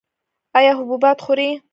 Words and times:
ایا 0.57 0.71
حبوبات 0.79 1.17
خورئ؟ 1.25 1.49